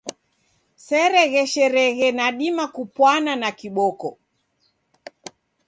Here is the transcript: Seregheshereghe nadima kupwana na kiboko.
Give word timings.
Seregheshereghe 0.85 2.07
nadima 2.17 2.65
kupwana 2.75 3.31
na 3.41 3.49
kiboko. 3.59 4.09